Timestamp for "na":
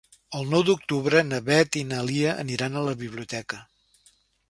1.27-1.41, 1.91-2.01